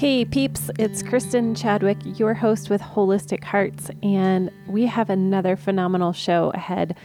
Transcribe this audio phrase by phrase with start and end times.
[0.00, 6.14] Hey peeps, it's Kristen Chadwick, your host with Holistic Hearts, and we have another phenomenal
[6.14, 6.96] show ahead.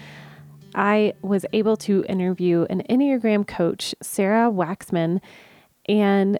[0.76, 5.20] I was able to interview an Enneagram coach, Sarah Waxman,
[5.90, 6.40] and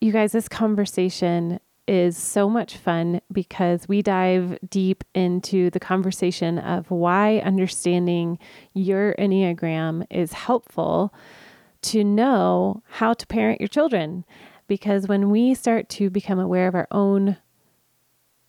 [0.00, 6.60] you guys, this conversation is so much fun because we dive deep into the conversation
[6.60, 8.38] of why understanding
[8.74, 11.12] your Enneagram is helpful
[11.82, 14.24] to know how to parent your children.
[14.66, 17.36] Because when we start to become aware of our own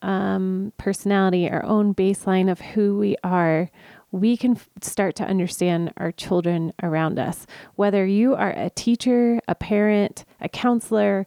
[0.02, 3.70] um, personality, our own baseline of who we are,
[4.10, 7.46] we can f- start to understand our children around us.
[7.74, 11.26] Whether you are a teacher, a parent, a counselor,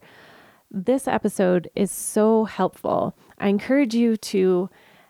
[0.70, 3.16] this episode is so helpful.
[3.38, 4.70] I encourage you to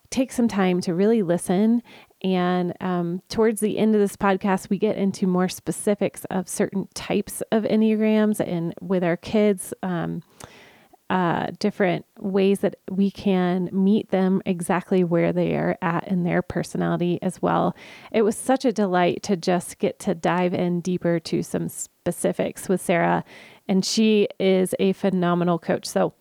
[0.10, 1.84] take some time to really listen.
[2.24, 6.88] And um, towards the end of this podcast, we get into more specifics of certain
[6.94, 9.74] types of Enneagrams and with our kids.
[9.82, 10.22] Um,
[11.10, 16.42] uh, different ways that we can meet them exactly where they are at in their
[16.42, 17.76] personality as well.
[18.14, 22.70] It was such a delight to just get to dive in deeper to some specifics
[22.70, 23.26] with Sarah,
[23.68, 25.86] and she is a phenomenal coach.
[25.86, 26.14] So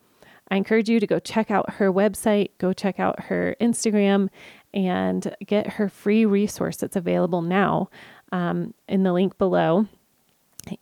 [0.50, 4.28] I encourage you to go check out her website, go check out her Instagram,
[4.72, 7.90] and get her free resource that's available now
[8.32, 9.86] um, in the link below.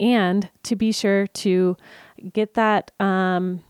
[0.00, 1.76] And to be sure to
[2.32, 2.90] get that.
[3.00, 3.62] Um,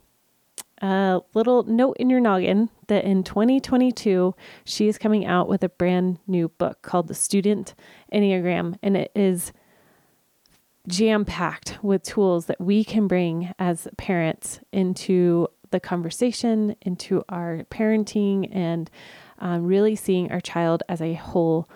[0.80, 5.68] a little note in your noggin that in 2022, she is coming out with a
[5.68, 7.74] brand new book called The Student
[8.12, 9.52] Enneagram, and it is
[10.86, 17.64] jam packed with tools that we can bring as parents into the conversation, into our
[17.70, 18.90] parenting, and
[19.38, 21.68] um, really seeing our child as a whole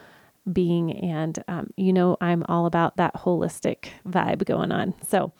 [0.50, 0.92] being.
[1.04, 4.94] And, um, you know, I'm all about that holistic vibe going on.
[5.06, 5.32] So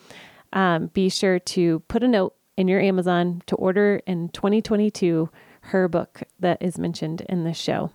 [0.53, 5.31] um, be sure to put a note in your Amazon to order in 2022
[5.67, 7.91] her book that is mentioned in this show.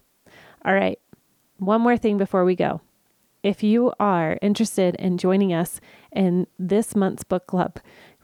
[0.65, 0.99] All right,
[1.57, 2.81] one more thing before we go.
[3.43, 5.79] If you are interested in joining us
[6.11, 7.79] in this month's book club,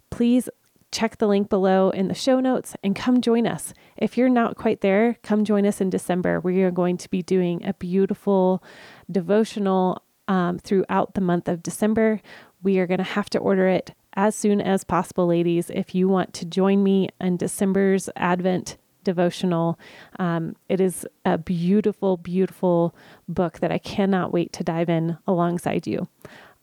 [0.09, 0.50] please
[0.94, 3.74] check the link below in the show notes and come join us.
[3.98, 6.40] If you're not quite there, come join us in December.
[6.40, 8.64] We are going to be doing a beautiful
[9.12, 12.22] devotional um, throughout the month of December.
[12.62, 16.08] We are going to have to order it as soon as possible, ladies, if you
[16.08, 19.80] want to join me in December's Advent devotional.
[20.20, 22.96] Um, it is a beautiful, beautiful
[23.28, 26.08] book that I cannot wait to dive in alongside you.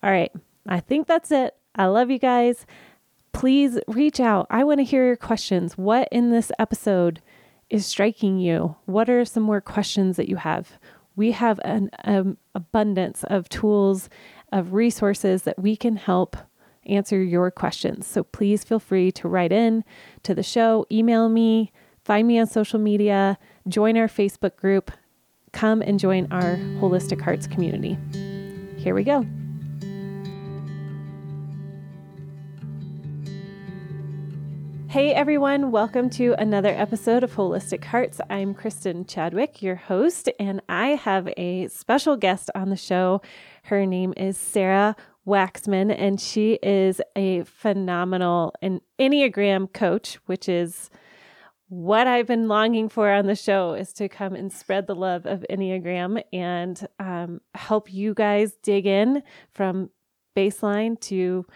[0.03, 0.33] All right,
[0.67, 1.55] I think that's it.
[1.75, 2.67] I love you guys.
[3.33, 4.47] Please reach out.
[4.51, 5.79] I want to hear your questions.
[5.79, 7.23] What in this episode
[7.69, 8.77] is striking you?
[8.87, 10.79] What are some more questions that you have?
[11.17, 14.09] We have an um, abundance of tools,
[14.53, 16.37] of resources that we can help
[16.87, 18.07] answer your questions.
[18.07, 19.85] So please feel free to write in
[20.23, 21.73] to the show, email me,
[22.05, 24.91] find me on social media, join our Facebook group,
[25.53, 27.99] come and join our Holistic Hearts community.
[28.77, 29.27] Here we go.
[34.91, 38.21] Hey everyone, welcome to another episode of Holistic Hearts.
[38.29, 43.23] I'm Kristen Chadwick, your host, and I have a special guest on the show.
[43.63, 50.91] Her name is Sarah Waxman, and she is a phenomenal an Enneagram coach, which is
[51.69, 55.25] what I've been longing for on the show is to come and spread the love
[55.25, 59.91] of Enneagram and um, help you guys dig in from
[60.37, 61.47] baseline to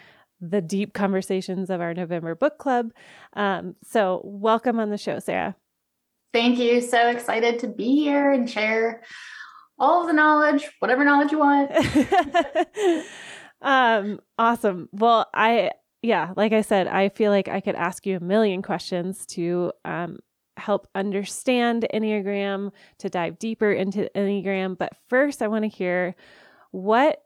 [0.50, 2.92] the deep conversations of our November book club.
[3.34, 5.56] Um, so, welcome on the show, Sarah.
[6.34, 6.80] Thank you.
[6.80, 9.02] So excited to be here and share
[9.78, 11.70] all of the knowledge, whatever knowledge you want.
[13.62, 14.88] um, awesome.
[14.90, 15.70] Well, I,
[16.02, 19.72] yeah, like I said, I feel like I could ask you a million questions to
[19.84, 20.18] um,
[20.56, 24.76] help understand Enneagram, to dive deeper into Enneagram.
[24.76, 26.16] But first, I want to hear
[26.72, 27.23] what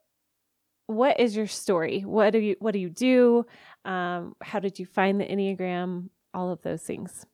[0.89, 2.01] what is your story?
[2.01, 3.47] What do you what do you do?
[3.85, 6.09] Um, how did you find the Enneagram?
[6.35, 7.27] All of those things.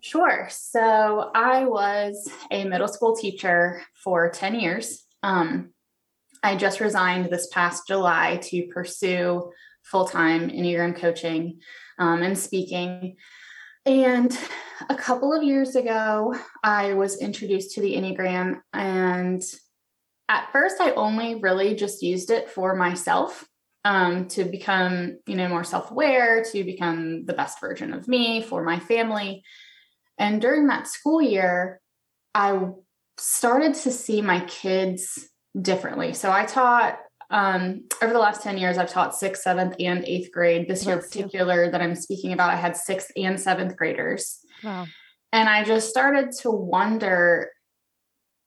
[0.00, 0.48] Sure.
[0.50, 5.04] So I was a middle school teacher for 10 years.
[5.22, 5.70] Um,
[6.42, 9.50] I just resigned this past July to pursue
[9.82, 11.60] full time Enneagram coaching
[11.98, 13.16] um, and speaking.
[13.86, 14.36] And
[14.88, 18.60] a couple of years ago, I was introduced to the Enneagram.
[18.72, 19.42] And
[20.32, 23.46] at first, I only really just used it for myself
[23.84, 28.42] um, to become, you know, more self aware, to become the best version of me
[28.42, 29.44] for my family.
[30.18, 31.80] And during that school year,
[32.34, 32.70] I
[33.18, 35.28] started to see my kids
[35.60, 36.14] differently.
[36.14, 36.98] So I taught
[37.28, 40.66] um, over the last 10 years, I've taught sixth, seventh, and eighth grade.
[40.66, 44.38] This year, particular, that I'm speaking about, I had sixth and seventh graders.
[44.64, 44.86] Wow.
[45.32, 47.50] And I just started to wonder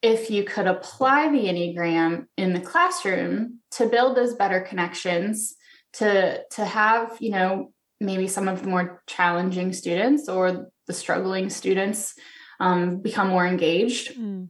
[0.02, 5.56] if you could apply the Enneagram in the classroom to build those better connections,
[5.94, 11.50] to, to have, you know, maybe some of the more challenging students or the struggling
[11.50, 12.14] students
[12.60, 14.16] um, become more engaged.
[14.18, 14.50] Mm.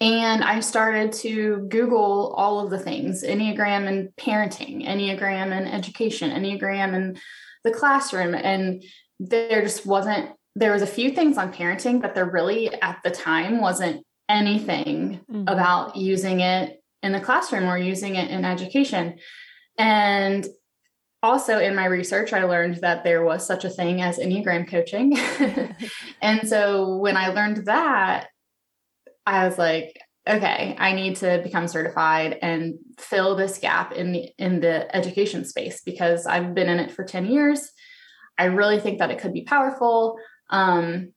[0.00, 6.30] And I started to Google all of the things Enneagram and parenting, Enneagram and education,
[6.30, 7.20] Enneagram and
[7.64, 8.34] the classroom.
[8.34, 8.82] And
[9.18, 13.10] there just wasn't, there was a few things on parenting, but there really at the
[13.10, 15.44] time wasn't anything mm-hmm.
[15.48, 19.18] about using it in the classroom or using it in education.
[19.76, 20.46] And
[21.22, 25.18] also in my research, I learned that there was such a thing as Enneagram coaching.
[26.22, 28.28] and so when I learned that,
[29.26, 29.98] I was like,
[30.28, 35.44] okay, I need to become certified and fill this gap in the in the education
[35.44, 37.70] space because I've been in it for 10 years.
[38.38, 40.16] I really think that it could be powerful.
[40.50, 41.12] Um,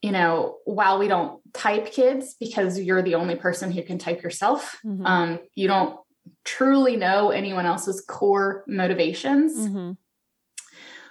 [0.00, 4.22] you know, while we don't type kids because you're the only person who can type
[4.22, 5.04] yourself, mm-hmm.
[5.04, 5.98] um, you don't
[6.44, 9.56] truly know anyone else's core motivations.
[9.56, 9.92] Mm-hmm.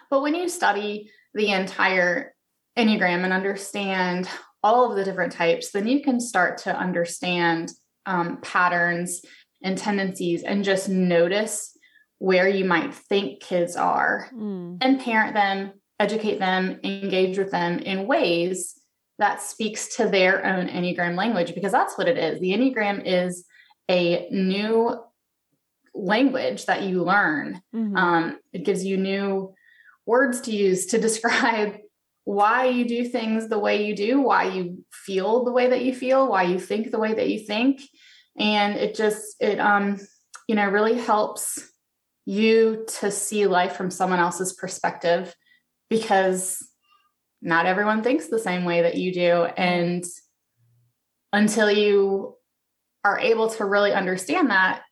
[0.10, 2.34] But when you study the entire
[2.78, 4.28] Enneagram and understand
[4.64, 7.72] all of the different types, then you can start to understand
[8.06, 9.22] um, patterns
[9.64, 11.78] and tendencies and just notice
[12.18, 14.78] where you might think kids are mm.
[14.82, 18.81] and parent them, educate them, engage with them in ways
[19.22, 22.40] that speaks to their own Enneagram language, because that's what it is.
[22.40, 23.46] The Enneagram is
[23.88, 25.00] a new
[25.94, 27.62] language that you learn.
[27.74, 27.96] Mm-hmm.
[27.96, 29.54] Um, it gives you new
[30.08, 31.78] words to use to describe
[32.24, 35.94] why you do things the way you do, why you feel the way that you
[35.94, 37.82] feel, why you think the way that you think.
[38.40, 40.00] And it just, it, um,
[40.48, 41.60] you know, really helps
[42.26, 45.36] you to see life from someone else's perspective
[45.92, 46.71] because
[47.42, 49.46] not everyone thinks the same way that you do.
[49.46, 50.04] And
[51.34, 52.36] until you
[53.04, 54.84] are able to really understand that,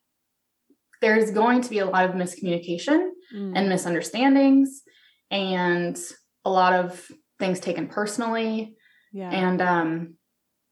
[1.00, 3.52] there's going to be a lot of miscommunication mm.
[3.54, 4.82] and misunderstandings
[5.30, 5.98] and
[6.44, 8.76] a lot of things taken personally
[9.12, 9.30] yeah.
[9.30, 10.14] and um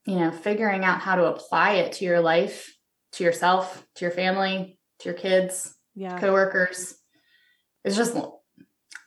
[0.05, 2.71] you know figuring out how to apply it to your life
[3.13, 6.95] to yourself to your family to your kids yeah coworkers
[7.83, 8.15] it's just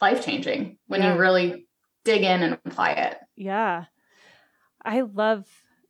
[0.01, 1.15] life changing when yeah.
[1.15, 1.69] you really
[2.04, 3.84] dig in and apply it yeah
[4.84, 5.46] i love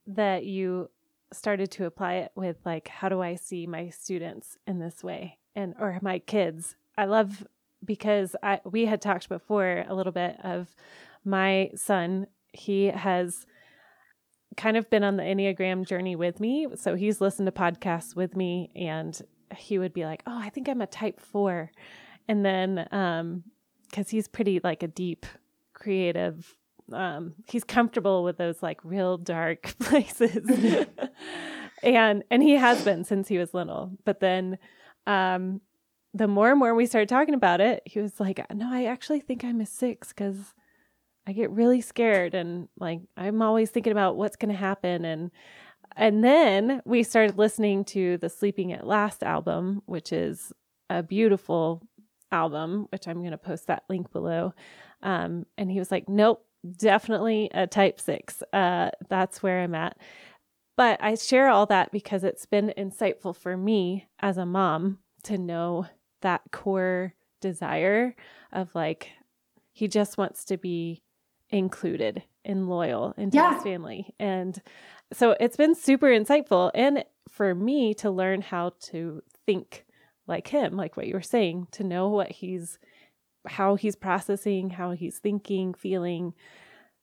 [0.06, 0.90] that you
[1.32, 5.38] started to apply it with like how do i see my students in this way
[5.54, 7.46] and or my kids i love
[7.84, 10.74] because i we had talked before a little bit of
[11.24, 13.46] my son, he has
[14.56, 16.66] kind of been on the Enneagram journey with me.
[16.76, 19.20] So he's listened to podcasts with me and
[19.56, 21.70] he would be like, Oh, I think I'm a type four.
[22.28, 23.44] And then, um,
[23.92, 25.26] cause he's pretty like a deep
[25.82, 26.56] creative,
[26.93, 30.49] um, he's comfortable with those like real dark places.
[31.82, 33.93] and, and he has been since he was little.
[34.05, 34.58] But then,
[35.06, 35.61] um,
[36.14, 39.20] the more and more we started talking about it, he was like, No, I actually
[39.20, 40.55] think I'm a six because
[41.26, 45.31] I get really scared and like I'm always thinking about what's going to happen and
[45.96, 50.50] and then we started listening to the Sleeping at Last album, which is
[50.88, 51.82] a beautiful
[52.31, 54.55] album, which I'm going to post that link below.
[55.02, 56.44] Um, and he was like, "Nope,
[56.76, 58.42] definitely a type 6.
[58.52, 59.96] Uh, that's where I'm at."
[60.76, 65.38] But I share all that because it's been insightful for me as a mom to
[65.38, 65.86] know
[66.22, 68.14] that core desire
[68.52, 69.10] of like
[69.72, 71.02] he just wants to be
[71.50, 73.54] included and loyal into yeah.
[73.54, 74.14] his family.
[74.18, 74.60] And
[75.12, 76.70] so it's been super insightful.
[76.74, 79.84] And for me to learn how to think
[80.26, 82.78] like him, like what you were saying, to know what he's,
[83.46, 86.34] how he's processing, how he's thinking, feeling.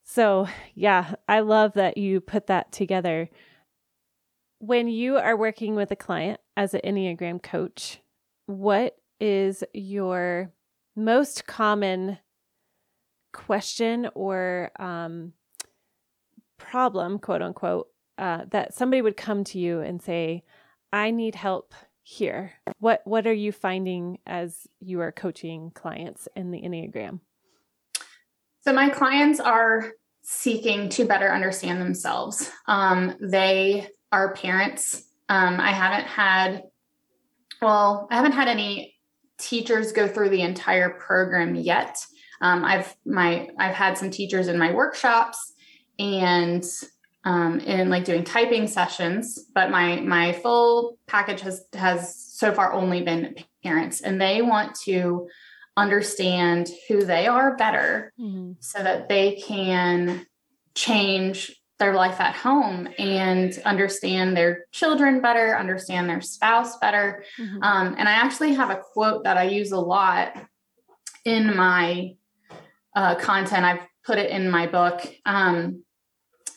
[0.03, 3.29] So, yeah, I love that you put that together.
[4.60, 8.00] When you are working with a client as an Enneagram coach,
[8.46, 10.51] what is your
[10.96, 12.17] most common
[13.31, 15.34] question or um,
[16.58, 20.43] problem, quote unquote, uh, that somebody would come to you and say,
[20.91, 21.74] "I need help
[22.09, 27.19] here." What What are you finding as you are coaching clients in the Enneagram?
[28.61, 32.51] So my clients are seeking to better understand themselves.
[32.67, 35.03] Um, they are parents.
[35.29, 36.63] Um, I haven't had,
[37.61, 38.95] well, I haven't had any
[39.37, 41.97] teachers go through the entire program yet.
[42.41, 45.53] Um, I've my I've had some teachers in my workshops,
[45.97, 46.63] and
[47.29, 52.74] um, in like doing typing sessions, but my my full package has has so far
[52.74, 55.27] only been parents, and they want to
[55.77, 58.53] understand who they are better mm-hmm.
[58.59, 60.25] so that they can
[60.74, 67.24] change their life at home and understand their children better, understand their spouse better.
[67.39, 67.62] Mm-hmm.
[67.62, 70.36] Um, and I actually have a quote that I use a lot
[71.25, 72.15] in my
[72.95, 73.65] uh, content.
[73.65, 75.07] I've put it in my book.
[75.27, 75.83] Um,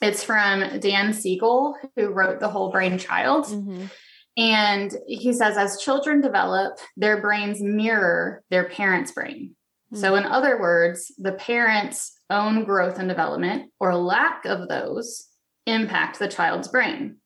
[0.02, 3.46] it's from Dan Siegel, who wrote The Whole Brain Child.
[3.46, 3.86] Mm-hmm.
[4.36, 9.54] And he says, as children develop, their brains mirror their parents' brain.
[9.92, 10.00] Mm-hmm.
[10.00, 15.28] So, in other words, the parents' own growth and development, or lack of those,
[15.66, 17.18] impact the child's brain.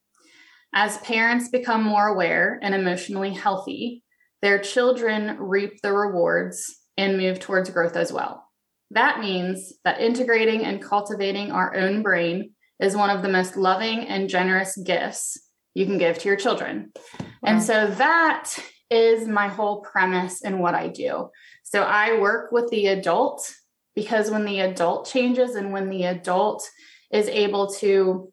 [0.73, 4.03] As parents become more aware and emotionally healthy,
[4.41, 6.63] their children reap the rewards
[6.97, 8.43] and move towards growth as well.
[8.91, 13.99] That means that integrating and cultivating our own brain is one of the most loving
[14.07, 15.37] and generous gifts
[15.73, 16.91] you can give to your children.
[17.19, 17.27] Wow.
[17.43, 18.53] And so that
[18.89, 21.29] is my whole premise in what I do.
[21.63, 23.53] So I work with the adult
[23.95, 26.67] because when the adult changes and when the adult
[27.11, 28.31] is able to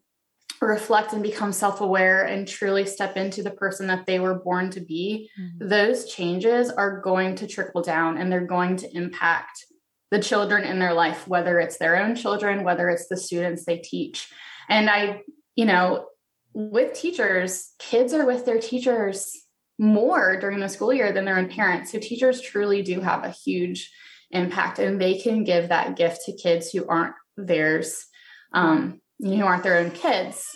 [0.61, 4.69] reflect and become self aware and truly step into the person that they were born
[4.71, 5.67] to be, mm-hmm.
[5.67, 9.65] those changes are going to trickle down and they're going to impact
[10.11, 13.77] the children in their life, whether it's their own children, whether it's the students they
[13.77, 14.31] teach.
[14.69, 15.21] And I,
[15.55, 16.07] you know,
[16.53, 19.35] with teachers, kids are with their teachers
[19.77, 21.91] more during the school year than their own parents.
[21.91, 23.91] So teachers truly do have a huge
[24.31, 28.05] impact and they can give that gift to kids who aren't theirs,
[28.53, 30.55] um, who aren't their own kids.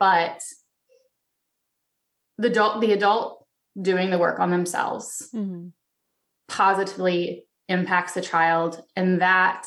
[0.00, 0.40] But
[2.38, 3.44] the adult, the adult
[3.80, 5.68] doing the work on themselves mm-hmm.
[6.48, 9.66] positively impacts the child and that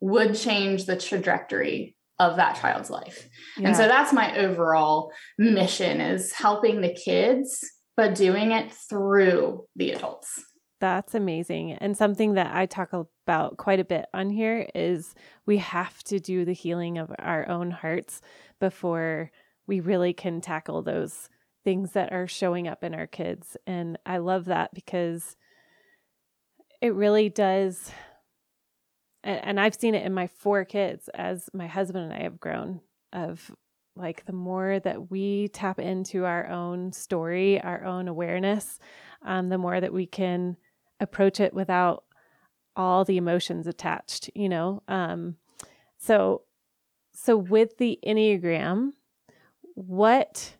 [0.00, 3.28] would change the trajectory of that child's life.
[3.56, 3.68] Yeah.
[3.68, 7.64] And so that's my overall mission is helping the kids
[7.96, 10.42] but doing it through the adults.
[10.80, 11.72] That's amazing.
[11.72, 15.14] And something that I talk about quite a bit on here is
[15.44, 18.22] we have to do the healing of our own hearts
[18.58, 19.30] before
[19.66, 21.28] we really can tackle those
[21.62, 23.58] things that are showing up in our kids.
[23.66, 25.36] And I love that because
[26.80, 27.92] it really does
[29.22, 32.40] and, and I've seen it in my four kids as my husband and I have
[32.40, 32.80] grown
[33.12, 33.50] of
[33.96, 38.78] like the more that we tap into our own story, our own awareness,
[39.22, 40.56] um, the more that we can
[41.00, 42.04] approach it without
[42.76, 44.82] all the emotions attached, you know?
[44.88, 45.36] Um,
[45.98, 46.42] so,
[47.12, 48.92] so with the Enneagram,
[49.74, 50.56] what,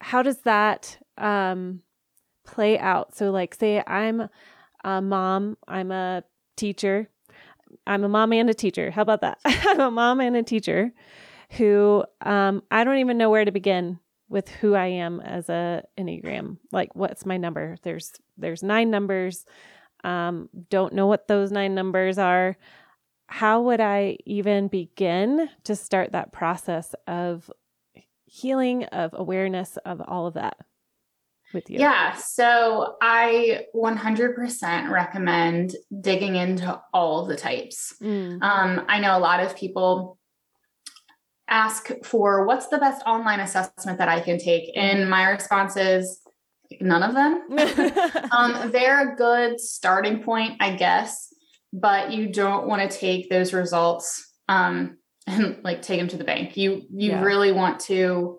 [0.00, 1.80] how does that, um,
[2.44, 3.16] play out?
[3.16, 4.28] So like, say I'm
[4.86, 6.22] a mom, I'm a
[6.56, 7.10] teacher,
[7.86, 8.90] I'm a mom and a teacher.
[8.90, 9.38] How about that?
[9.44, 10.92] I'm a mom and a teacher
[11.52, 15.82] who um, I don't even know where to begin with who I am as a
[15.98, 16.58] enneagram.
[16.72, 17.76] Like, what's my number?
[17.82, 19.44] There's there's nine numbers.
[20.04, 22.56] Um, don't know what those nine numbers are.
[23.26, 27.50] How would I even begin to start that process of
[28.24, 30.58] healing, of awareness, of all of that?
[31.56, 31.80] With you?
[31.80, 32.14] Yeah.
[32.14, 37.96] So I 100% recommend digging into all the types.
[38.00, 38.40] Mm.
[38.40, 40.18] Um, I know a lot of people
[41.48, 44.70] ask for what's the best online assessment that I can take.
[44.76, 46.20] And my response is
[46.80, 48.30] none of them.
[48.30, 51.28] um, they're a good starting point, I guess,
[51.72, 56.24] but you don't want to take those results um, and like take them to the
[56.24, 56.56] bank.
[56.56, 57.22] You you yeah.
[57.22, 58.38] really want to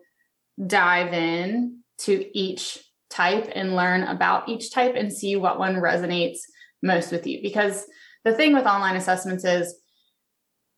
[0.66, 6.40] dive in to each type and learn about each type and see what one resonates
[6.82, 7.42] most with you.
[7.42, 7.86] Because
[8.24, 9.76] the thing with online assessments is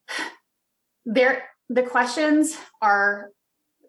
[1.05, 3.29] there the questions are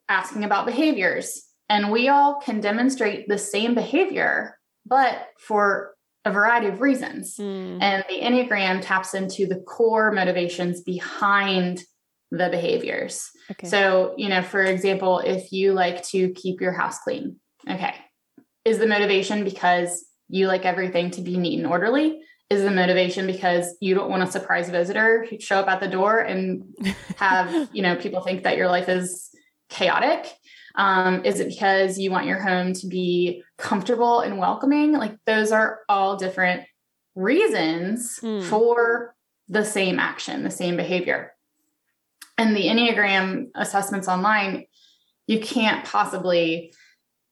[0.09, 4.57] asking about behaviors and we all can demonstrate the same behavior
[4.87, 5.95] but for
[6.25, 7.37] a variety of reasons.
[7.37, 7.79] Mm.
[7.81, 11.83] And the Enneagram taps into the core motivations behind
[12.31, 13.31] the behaviors.
[13.51, 13.67] Okay.
[13.67, 17.37] So, you know, for example, if you like to keep your house clean,
[17.69, 17.95] okay,
[18.65, 22.21] is the motivation because you like everything to be neat and orderly?
[22.49, 25.89] Is the motivation because you don't want a surprise visitor who show up at the
[25.89, 26.65] door and
[27.17, 29.31] have, you know, people think that your life is
[29.69, 30.33] chaotic?
[30.75, 34.93] Um, is it because you want your home to be comfortable and welcoming?
[34.93, 36.65] Like those are all different
[37.15, 38.43] reasons mm.
[38.43, 39.15] for
[39.49, 41.33] the same action, the same behavior.
[42.39, 44.65] And the Enneagram assessments online,
[45.27, 46.73] you can't possibly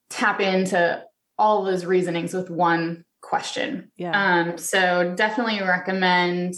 [0.09, 1.03] tap into
[1.39, 3.91] all those reasonings with one question.
[3.97, 4.11] Yeah.
[4.11, 6.53] Um, so definitely recommend,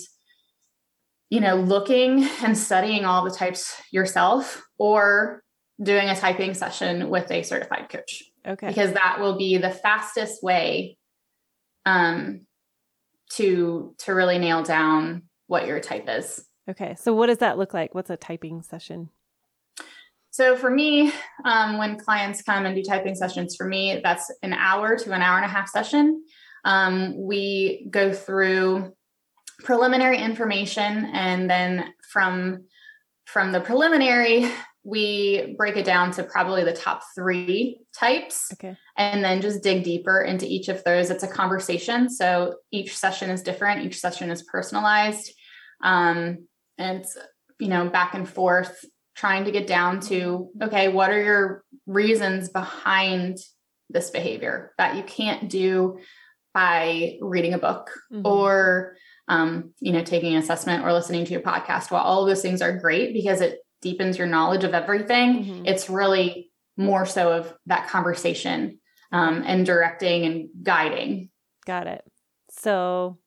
[1.30, 5.44] you know, looking and studying all the types yourself or
[5.82, 8.24] doing a typing session with a certified coach.
[8.46, 8.68] Okay.
[8.68, 10.98] Because that will be the fastest way
[11.86, 12.42] um,
[13.34, 16.44] to to really nail down what your type is.
[16.70, 16.96] Okay.
[17.00, 17.94] So what does that look like?
[17.94, 19.10] What's a typing session?
[20.32, 21.12] So for me,
[21.46, 25.22] um, when clients come and do typing sessions, for me, that's an hour to an
[25.22, 26.24] hour and a half session.
[26.64, 28.94] Um, we go through
[29.64, 32.66] preliminary information, and then from
[33.26, 34.52] from the preliminary,
[34.84, 38.76] we break it down to probably the top three types okay.
[38.98, 41.10] and then just dig deeper into each of those.
[41.10, 42.10] It's a conversation.
[42.10, 45.32] So each session is different, each session is personalized.
[45.84, 46.48] Um,
[46.78, 47.18] and it's,
[47.60, 48.84] you know, back and forth,
[49.22, 53.38] trying to get down to okay, what are your reasons behind
[53.88, 56.00] this behavior that you can't do
[56.56, 58.26] by reading a book mm-hmm.
[58.26, 58.96] or
[59.28, 61.92] um, you know, taking an assessment or listening to a podcast.
[61.92, 65.46] While all of those things are great because it deepens your knowledge of everything.
[65.46, 65.66] Mm-hmm.
[65.68, 68.80] It's really more so of that conversation
[69.12, 71.30] um, and directing and guiding.
[71.66, 72.04] Got it.
[72.50, 73.20] So,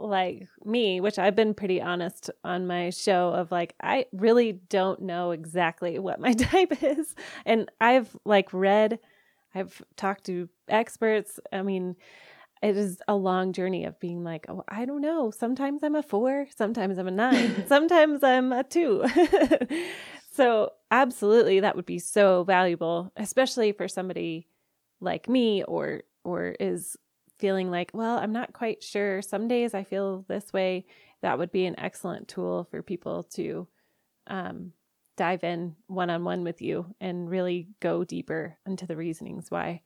[0.00, 5.02] like me, which I've been pretty honest on my show of like, I really don't
[5.02, 7.14] know exactly what my type is.
[7.44, 8.98] And I've like read,
[9.54, 11.40] I've talked to experts.
[11.52, 11.96] I mean,
[12.62, 15.30] it is a long journey of being like, oh, I don't know.
[15.30, 19.04] Sometimes I'm a four, sometimes I'm a nine, sometimes I'm a two.
[20.32, 24.46] so, absolutely, that would be so valuable, especially for somebody
[25.00, 26.98] like me or or is
[27.40, 29.22] feeling like, well, I'm not quite sure.
[29.22, 30.86] Some days I feel this way.
[31.22, 33.66] That would be an excellent tool for people to
[34.26, 34.72] um,
[35.16, 39.82] dive in one on one with you and really go deeper into the reasonings why.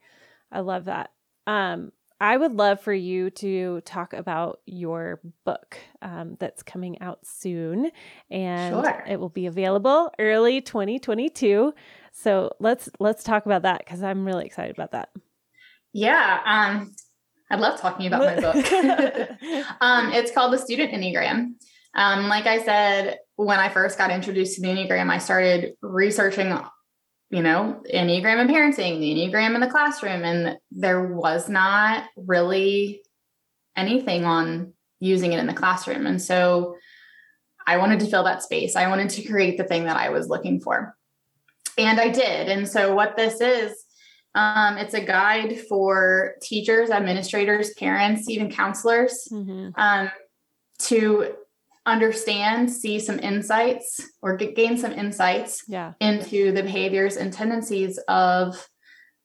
[0.52, 1.10] I love that.
[1.46, 7.26] Um, I would love for you to talk about your book um, that's coming out
[7.26, 7.90] soon,
[8.30, 9.04] and sure.
[9.06, 11.74] it will be available early 2022.
[12.12, 15.10] So let's let's talk about that because I'm really excited about that.
[15.92, 16.94] Yeah, um,
[17.50, 18.56] I love talking about my book.
[19.80, 21.54] um, it's called The Student Enneagram.
[21.94, 26.52] Um, like I said, when I first got introduced to the Enneagram, I started researching
[27.34, 30.22] you know, Enneagram and parenting, the Enneagram in the classroom.
[30.22, 33.02] And there was not really
[33.76, 36.06] anything on using it in the classroom.
[36.06, 36.76] And so
[37.66, 38.76] I wanted to fill that space.
[38.76, 40.96] I wanted to create the thing that I was looking for.
[41.76, 42.48] And I did.
[42.48, 43.83] And so what this is,
[44.34, 49.68] um, it's a guide for teachers, administrators, parents, even counselors mm-hmm.
[49.76, 50.10] um,
[50.80, 51.34] to
[51.86, 55.92] understand, see some insights or get, gain some insights yeah.
[56.00, 58.68] into the behaviors and tendencies of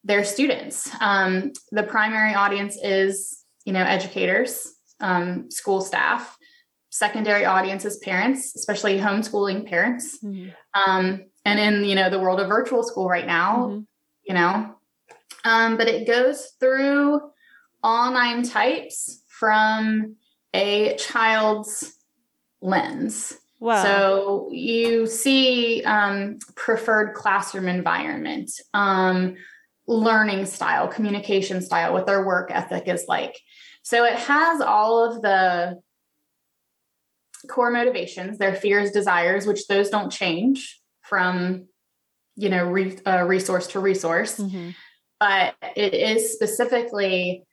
[0.03, 0.89] their students.
[0.99, 6.37] Um, the primary audience is, you know, educators, um, school staff.
[6.91, 10.19] Secondary audience is parents, especially homeschooling parents.
[10.23, 10.49] Mm-hmm.
[10.79, 13.79] Um, and in, you know, the world of virtual school right now, mm-hmm.
[14.23, 14.75] you know,
[15.43, 17.21] um, but it goes through
[17.83, 20.15] all nine types from
[20.53, 21.93] a child's
[22.61, 23.37] lens.
[23.59, 23.83] Wow.
[23.83, 29.35] So you see um, preferred classroom environment, um,
[29.87, 33.37] learning style, communication style, what their work ethic is like.
[33.83, 35.81] So it has all of the
[37.49, 41.67] core motivations, their fears, desires, which those don't change from,
[42.35, 44.37] you know, re, uh, resource to resource.
[44.37, 44.69] Mm-hmm.
[45.19, 47.43] But it is specifically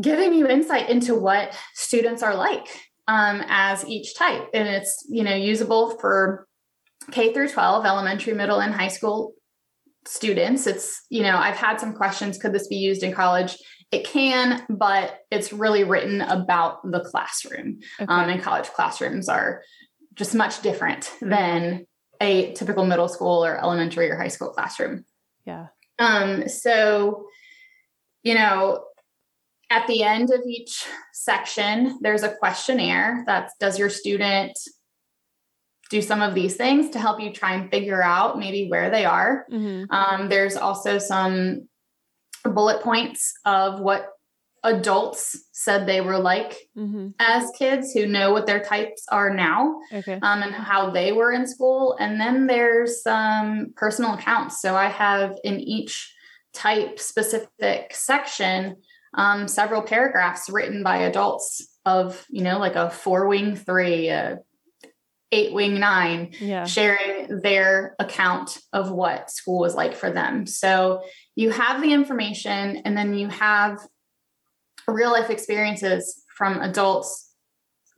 [0.00, 2.66] giving you insight into what students are like
[3.08, 4.48] um, as each type.
[4.52, 6.46] And it's, you know, usable for
[7.10, 9.34] K through 12, elementary, middle, and high school
[10.06, 10.66] students.
[10.66, 13.56] It's, you know, I've had some questions could this be used in college?
[13.90, 17.78] It can, but it's really written about the classroom.
[18.00, 18.12] Okay.
[18.12, 19.62] Um, and college classrooms are
[20.14, 21.86] just much different than
[22.20, 25.04] a typical middle school or elementary or high school classroom.
[25.44, 25.66] Yeah.
[25.98, 27.26] Um, so,
[28.22, 28.84] you know,
[29.70, 34.56] at the end of each section, there's a questionnaire that does your student
[35.90, 39.04] do some of these things to help you try and figure out maybe where they
[39.04, 39.46] are.
[39.50, 39.92] Mm-hmm.
[39.92, 41.68] Um, there's also some
[42.44, 44.13] bullet points of what
[44.64, 47.08] adults said they were like mm-hmm.
[47.18, 50.14] as kids who know what their types are now okay.
[50.14, 51.96] um, and how they were in school.
[52.00, 54.60] And then there's some personal accounts.
[54.60, 56.12] So I have in each
[56.54, 58.76] type specific section
[59.16, 64.38] um, several paragraphs written by adults of, you know, like a four wing three, a
[65.30, 66.64] eight wing nine, yeah.
[66.64, 70.46] sharing their account of what school was like for them.
[70.46, 71.02] So
[71.34, 73.80] you have the information and then you have
[74.88, 77.32] real life experiences from adults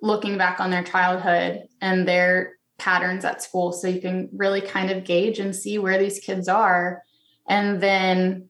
[0.02, 3.72] looking back on their childhood and their patterns at school.
[3.72, 7.02] So you can really kind of gauge and see where these kids are.
[7.48, 8.48] And then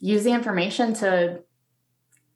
[0.00, 1.40] use the information to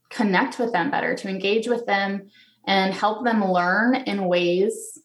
[0.08, 2.30] connect with them better to engage with them
[2.66, 4.98] and help them learn in ways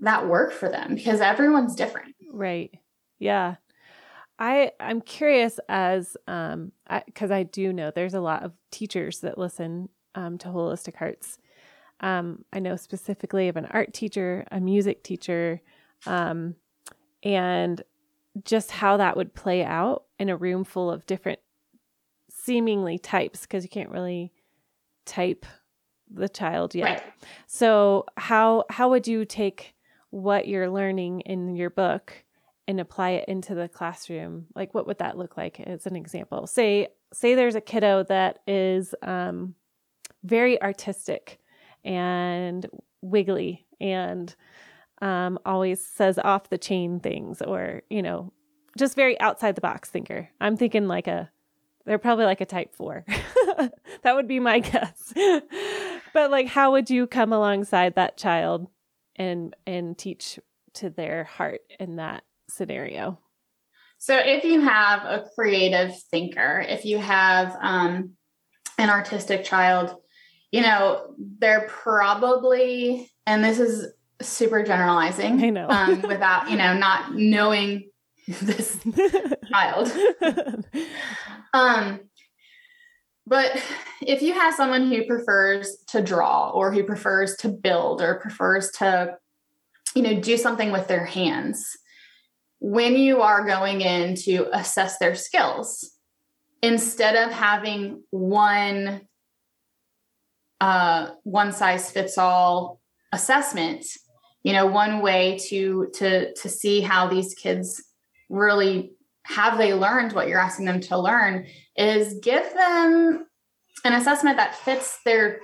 [0.00, 2.14] that work for them because everyone's different.
[2.32, 2.72] Right.
[3.18, 3.56] Yeah
[4.40, 6.72] i i'm curious as um
[7.06, 10.96] because I, I, do know there's a lot of teachers that listen um, to holistic
[10.96, 11.38] hearts
[12.00, 15.60] um, I know specifically of an art teacher, a music teacher,
[16.06, 16.56] um,
[17.22, 17.82] and
[18.44, 21.40] just how that would play out in a room full of different
[22.30, 24.32] seemingly types because you can't really
[25.04, 25.44] type
[26.10, 26.84] the child yet.
[26.84, 27.02] Right.
[27.46, 29.74] So how how would you take
[30.08, 32.24] what you're learning in your book
[32.70, 34.46] and apply it into the classroom?
[34.54, 36.46] Like what would that look like as an example?
[36.46, 39.54] Say say there's a kiddo that is um,
[40.22, 41.38] very artistic
[41.84, 42.66] and
[43.02, 44.34] wiggly and
[45.02, 48.32] um, always says off the chain things or, you know,
[48.78, 50.28] just very outside the box thinker.
[50.40, 51.30] I'm thinking like a,
[51.86, 53.04] they're probably like a type four.
[54.02, 55.12] that would be my guess.
[56.12, 58.68] but like, how would you come alongside that child
[59.16, 60.38] and, and teach
[60.74, 63.18] to their heart in that scenario?
[63.98, 68.12] So if you have a creative thinker, if you have um,
[68.78, 69.94] an artistic child,
[70.50, 75.44] you know, they're probably, and this is super generalizing.
[75.44, 75.68] I know.
[75.68, 77.90] um, without, you know, not knowing
[78.28, 78.80] this
[79.50, 79.92] child.
[81.54, 82.00] um,
[83.26, 83.62] but
[84.00, 88.70] if you have someone who prefers to draw or who prefers to build or prefers
[88.78, 89.16] to,
[89.94, 91.76] you know, do something with their hands,
[92.60, 95.90] when you are going in to assess their skills,
[96.62, 99.02] instead of having one
[100.60, 102.80] uh, one size fits all
[103.12, 103.84] assessment
[104.42, 107.82] you know one way to to to see how these kids
[108.28, 108.92] really
[109.24, 111.46] have they learned what you're asking them to learn
[111.76, 113.26] is give them
[113.84, 115.40] an assessment that fits their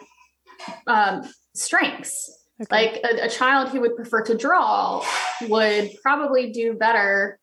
[0.86, 1.22] um,
[1.54, 2.66] strengths okay.
[2.70, 5.04] like a, a child who would prefer to draw
[5.48, 7.38] would probably do better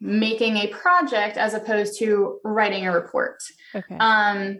[0.00, 3.38] making a project as opposed to writing a report
[3.74, 3.96] okay.
[3.98, 4.58] um,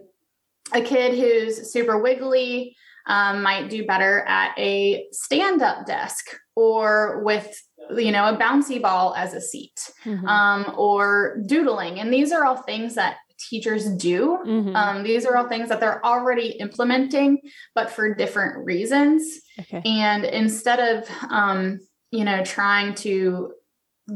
[0.74, 2.74] a kid who's super wiggly
[3.06, 6.24] um, might do better at a stand up desk
[6.56, 7.62] or with
[7.96, 10.26] you know a bouncy ball as a seat mm-hmm.
[10.26, 14.74] um, or doodling and these are all things that teachers do mm-hmm.
[14.74, 17.38] um, these are all things that they're already implementing
[17.74, 19.82] but for different reasons okay.
[19.84, 21.78] and instead of um,
[22.10, 23.52] you know trying to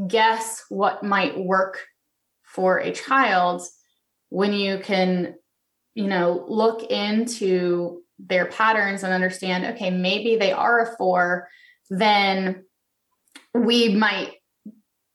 [0.07, 1.87] guess what might work
[2.43, 3.63] for a child
[4.31, 5.35] when you can
[5.95, 11.49] you know, look into their patterns and understand, okay, maybe they are a four,
[11.89, 12.65] then
[13.55, 14.35] we might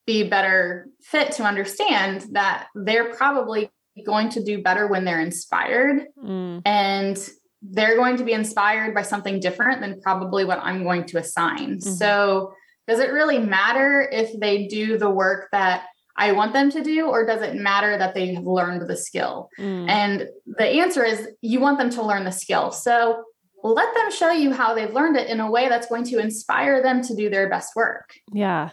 [0.06, 3.70] be better fit to understand that they're probably
[4.04, 6.08] going to do better when they're inspired.
[6.24, 6.62] Mm.
[6.66, 7.30] And
[7.62, 11.78] they're going to be inspired by something different than probably what I'm going to assign.
[11.78, 11.90] Mm-hmm.
[11.92, 12.54] So,
[12.88, 17.08] does it really matter if they do the work that I want them to do,
[17.08, 19.50] or does it matter that they have learned the skill?
[19.60, 19.90] Mm.
[19.90, 22.72] And the answer is you want them to learn the skill.
[22.72, 23.24] So
[23.64, 26.84] let them show you how they've learned it in a way that's going to inspire
[26.84, 28.14] them to do their best work.
[28.32, 28.70] Yeah.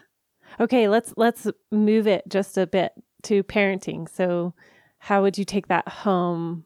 [0.60, 2.92] Okay, let's let's move it just a bit
[3.24, 4.08] to parenting.
[4.08, 4.54] So
[5.06, 6.64] how would you take that home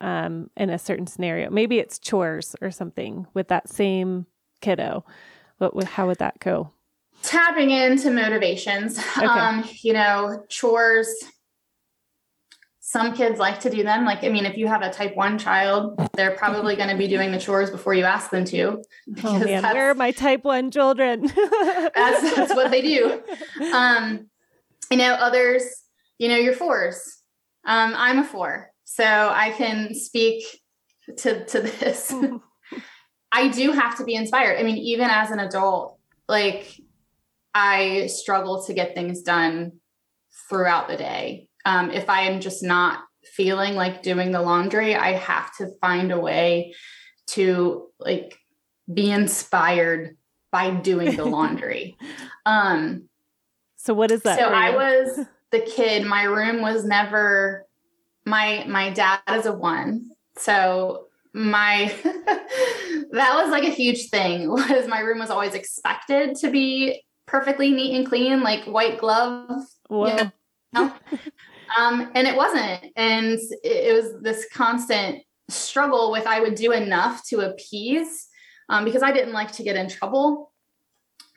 [0.00, 1.50] um in a certain scenario?
[1.50, 4.26] Maybe it's chores or something with that same
[4.60, 5.04] kiddo.
[5.58, 6.72] What how would that go?
[7.22, 8.98] tapping into motivations.
[9.16, 9.26] Okay.
[9.26, 11.08] Um, you know, chores.
[12.80, 14.04] Some kids like to do them.
[14.04, 17.08] Like, I mean, if you have a type one child, they're probably going to be
[17.08, 18.82] doing the chores before you ask them to.
[19.24, 21.22] Oh man, where are my type one children?
[21.94, 23.22] that's, that's what they do.
[23.72, 24.26] Um,
[24.90, 25.62] you know, others,
[26.22, 27.20] you know, you're fours.
[27.66, 30.44] Um, I'm a four, so I can speak
[31.18, 32.14] to to this.
[33.32, 34.56] I do have to be inspired.
[34.56, 36.76] I mean, even as an adult, like
[37.54, 39.72] I struggle to get things done
[40.48, 41.48] throughout the day.
[41.64, 46.12] Um, if I am just not feeling like doing the laundry, I have to find
[46.12, 46.72] a way
[47.30, 48.38] to like
[48.92, 50.16] be inspired
[50.52, 51.96] by doing the laundry.
[52.46, 53.08] um,
[53.74, 54.38] so what is that?
[54.38, 56.06] So I was the kid.
[56.06, 57.66] My room was never
[58.24, 60.10] my my dad is a one.
[60.36, 66.50] So my that was like a huge thing was my room was always expected to
[66.50, 69.76] be perfectly neat and clean, like white gloves.
[70.74, 70.94] You know?
[71.78, 72.92] um, and it wasn't.
[72.96, 78.28] And it was this constant struggle with I would do enough to appease
[78.68, 80.52] um, because I didn't like to get in trouble.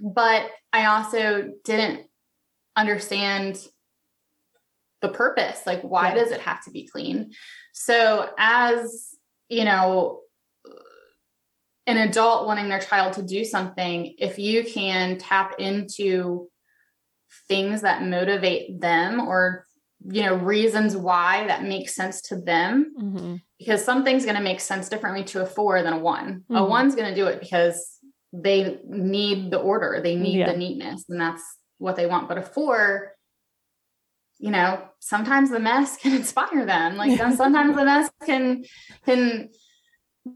[0.01, 2.07] But I also didn't
[2.75, 3.65] understand
[5.05, 5.61] the purpose.
[5.65, 6.15] Like, why yeah.
[6.15, 7.31] does it have to be clean?
[7.73, 9.09] So, as
[9.49, 10.21] you know,
[11.87, 16.49] an adult wanting their child to do something, if you can tap into
[17.47, 19.65] things that motivate them or
[20.07, 23.35] you know reasons why that makes sense to them mm-hmm.
[23.57, 26.55] because something's going to make sense differently to a four than a one mm-hmm.
[26.55, 27.99] a one's going to do it because
[28.31, 30.51] they need the order they need yeah.
[30.51, 31.43] the neatness and that's
[31.79, 33.14] what they want but a four
[34.39, 38.63] you know sometimes the mess can inspire them like sometimes the mess can
[39.05, 39.49] can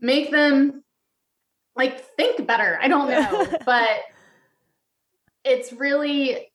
[0.01, 0.83] make them
[1.75, 3.99] like think better i don't know but
[5.43, 6.49] it's really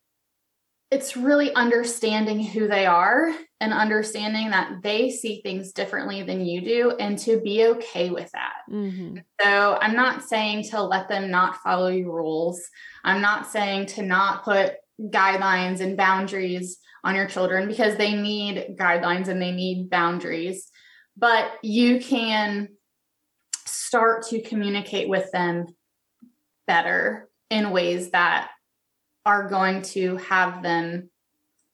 [0.91, 6.61] it's really understanding who they are and understanding that they see things differently than you
[6.61, 8.53] do and to be okay with that.
[8.71, 9.19] Mm-hmm.
[9.43, 12.63] So I'm not saying to let them not follow your rules.
[13.03, 18.77] I'm not saying to not put guidelines and boundaries on your children because they need
[18.79, 20.71] guidelines and they need boundaries.
[21.17, 22.71] But you can
[23.67, 25.67] start to communicate with them
[26.67, 28.51] better in ways that
[29.25, 31.11] are going to have them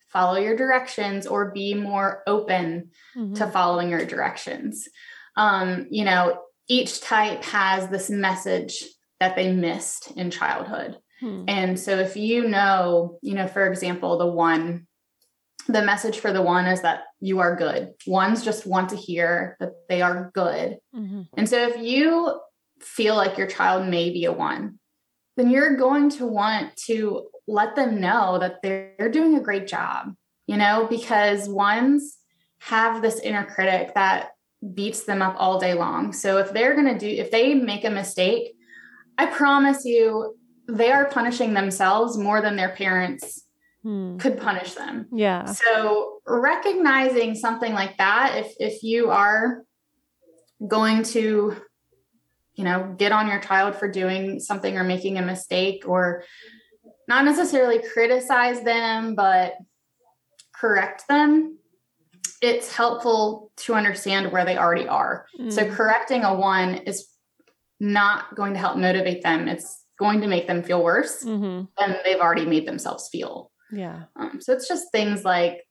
[0.09, 3.35] follow your directions or be more open mm-hmm.
[3.35, 4.89] to following your directions.
[5.37, 8.85] Um, you know, each type has this message
[9.21, 10.99] that they missed in childhood.
[11.21, 11.45] Hmm.
[11.47, 14.87] And so if you know, you know, for example, the one,
[15.67, 17.95] the message for the one is that you are good.
[18.07, 20.79] Ones just want to hear that they are good.
[20.95, 21.23] Mm-hmm.
[21.35, 22.41] And so if you
[22.81, 24.79] feel like your child may be a one,
[25.37, 30.15] then you're going to want to let them know that they're doing a great job,
[30.47, 32.19] you know, because ones
[32.61, 34.31] have this inner critic that
[34.75, 36.13] beats them up all day long.
[36.13, 38.55] So if they're going to do, if they make a mistake,
[39.17, 40.37] I promise you,
[40.69, 43.43] they are punishing themselves more than their parents
[43.83, 44.17] hmm.
[44.19, 45.07] could punish them.
[45.13, 45.45] Yeah.
[45.47, 49.63] So recognizing something like that, if if you are
[50.67, 51.57] going to,
[52.55, 56.25] you know, get on your child for doing something or making a mistake or
[57.09, 59.55] not necessarily criticize them, but
[60.55, 61.59] correct them,
[62.43, 65.27] it's helpful to understand where they already are.
[65.39, 65.53] Mm.
[65.53, 67.09] So correcting a one is
[67.81, 69.49] not going to help motivate them.
[69.49, 71.65] It's going to make them feel worse mm-hmm.
[71.79, 73.50] than they've already made themselves feel.
[73.73, 74.05] Yeah.
[74.17, 75.67] Um, so it's just things like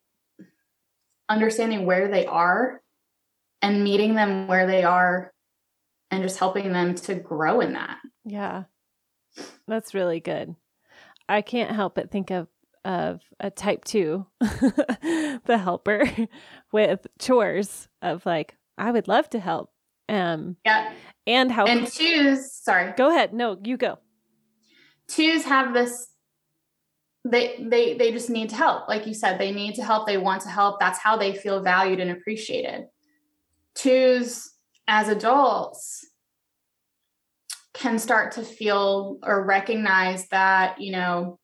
[1.27, 2.81] understanding where they are
[3.61, 5.33] and meeting them where they are
[6.11, 7.97] and just helping them to grow in that.
[8.25, 8.63] Yeah.
[9.67, 10.55] That's really good.
[11.27, 12.47] I can't help but think of
[12.85, 16.03] of a type 2 the helper
[16.71, 19.71] with chores of like I would love to help
[20.07, 20.93] um yeah
[21.27, 23.99] and how and twos sorry go ahead no you go
[25.09, 26.07] twos have this
[27.25, 30.17] they they they just need to help like you said they need to help they
[30.17, 32.85] want to help that's how they feel valued and appreciated
[33.75, 34.53] twos
[34.87, 36.05] as adults
[37.79, 41.39] can start to feel or recognize that, you know,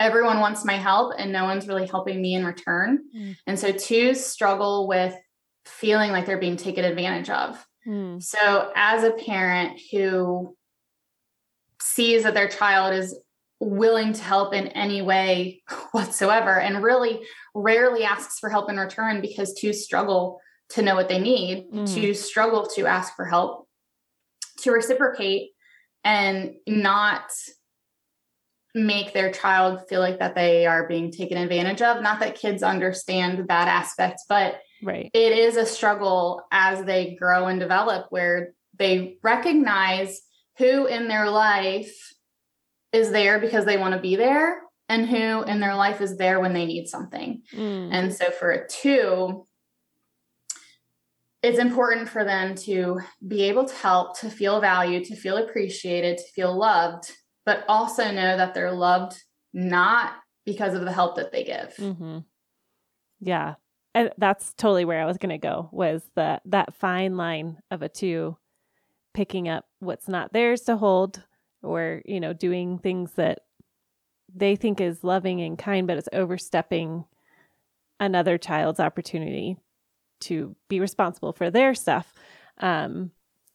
[0.00, 3.00] everyone wants my help and no one's really helping me in return.
[3.14, 3.36] Mm.
[3.46, 5.14] And so twos struggle with
[5.66, 7.64] feeling like they're being taken advantage of.
[7.86, 8.22] Mm.
[8.22, 10.56] So as a parent who
[11.80, 13.18] sees that their child is
[13.62, 17.20] willing to help in any way whatsoever and really
[17.54, 21.94] rarely asks for help in return because twos struggle to know what they need, mm.
[21.94, 23.68] to struggle to ask for help
[24.58, 25.50] to reciprocate
[26.02, 27.30] and not
[28.74, 32.62] make their child feel like that they are being taken advantage of not that kids
[32.62, 38.54] understand that aspect but right it is a struggle as they grow and develop where
[38.78, 40.22] they recognize
[40.56, 41.94] who in their life
[42.92, 46.40] is there because they want to be there and who in their life is there
[46.40, 47.88] when they need something mm.
[47.90, 49.46] and so for a two
[51.42, 56.18] it's important for them to be able to help, to feel valued, to feel appreciated,
[56.18, 57.10] to feel loved,
[57.44, 59.20] but also know that they're loved
[59.52, 60.12] not
[60.46, 61.74] because of the help that they give.
[61.78, 62.18] Mm-hmm.
[63.20, 63.54] Yeah.
[63.94, 67.82] And that's totally where I was going to go was that that fine line of
[67.82, 68.38] a two
[69.12, 71.22] picking up what's not theirs to hold
[71.62, 73.40] or, you know, doing things that
[74.34, 77.04] they think is loving and kind, but it's overstepping
[78.00, 79.56] another child's opportunity
[80.20, 82.12] to be responsible for their stuff
[82.58, 83.10] um,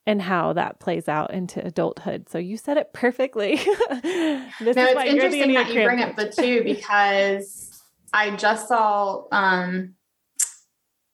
[0.05, 2.29] and how that plays out into adulthood.
[2.29, 3.55] So you said it perfectly.
[3.55, 7.81] this no, it's interesting that you bring up the two because
[8.13, 9.95] I just saw um,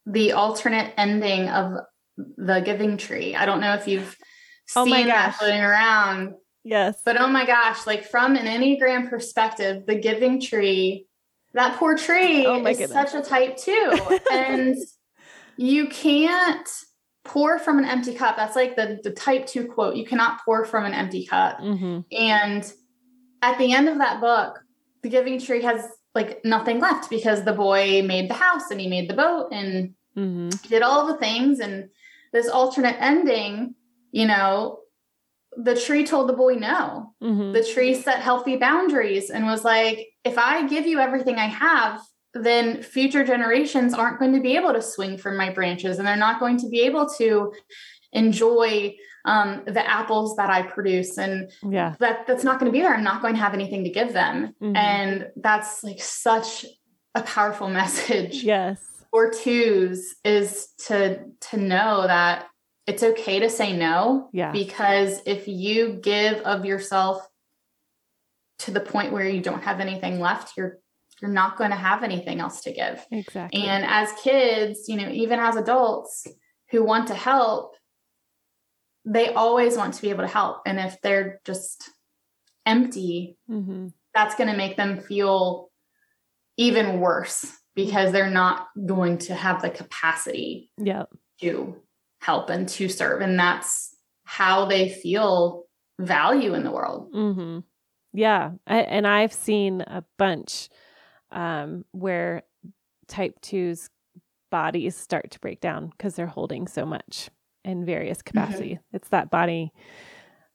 [0.06, 1.74] the alternate ending of
[2.18, 3.36] the giving tree.
[3.36, 4.16] I don't know if you've
[4.76, 7.02] Oh my seen that floating around, Yes.
[7.04, 11.08] but oh my gosh, like from an Enneagram perspective, the giving tree,
[11.54, 13.12] that poor tree Oh is goodness.
[13.12, 13.92] such a type two.
[14.32, 14.76] and
[15.58, 16.68] you can't
[17.26, 18.36] pour from an empty cup.
[18.38, 19.96] That's like the, the type two quote.
[19.96, 21.60] You cannot pour from an empty cup.
[21.60, 22.72] hmm And
[23.42, 24.60] at the end of that book,
[25.04, 28.88] the giving tree has like nothing left because the boy made the house and he
[28.88, 31.60] made the boat and hmm did all the things.
[31.60, 31.90] And
[32.32, 33.76] this alternate ending,
[34.12, 34.80] you know,
[35.58, 37.14] the tree told the boy no.
[37.22, 41.48] hmm The tree set healthy boundaries and was like, if I give you everything I
[41.48, 42.00] have,
[42.34, 46.16] then future generations aren't going to be able to swing from my branches and they're
[46.16, 47.54] not going to be able to
[48.12, 51.18] enjoy um, the apples that I produce.
[51.18, 51.96] And Yeah.
[52.00, 52.94] that that's not going to be there.
[52.94, 54.54] I'm not going to have anything to give them.
[54.62, 54.76] Mhm.
[54.76, 56.66] And that's like such
[57.16, 58.80] a powerful message Yes.
[59.12, 61.20] Or twos is to
[61.52, 62.48] to know that
[62.88, 64.52] it's okay to say no Yeah.
[64.52, 67.26] because if you give of yourself
[68.60, 70.78] to the point where you don't have anything left you're
[71.22, 73.62] you're not going to have anything else to give Exactly.
[73.64, 76.26] and as kids you know even as adults
[76.72, 77.76] who want to help
[79.06, 81.90] they always want to be able to help and if they're just
[82.66, 85.72] empty hmm that's going to make them feel
[86.56, 91.06] even worse because they're not going to have the capacity Yeah.
[91.42, 91.82] to
[92.24, 93.22] help and to serve.
[93.22, 95.66] And that's how they feel
[96.00, 97.10] value in the world.
[97.12, 97.60] hmm
[98.14, 100.70] Yeah, I, and I've seen a bunch
[101.32, 102.44] um, where
[103.08, 103.90] type twos
[104.52, 107.30] bodies start to break down because they're holding so much
[107.66, 108.80] in various capacity.
[108.94, 109.74] It's that body.